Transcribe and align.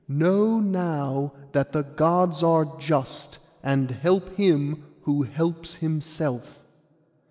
Know 0.07 0.59
now 0.59 1.31
that 1.51 1.73
the 1.73 1.83
Gods 1.83 2.41
are 2.41 2.65
just, 2.79 3.37
and 3.61 3.91
help 3.91 4.29
him 4.29 4.83
who 5.03 5.21
helps 5.21 5.75
himself. 5.75 6.59